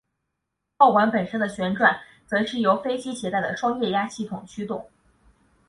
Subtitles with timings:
[0.79, 4.89] 炮管本身的旋转则是由飞机携带的双液压系统驱动。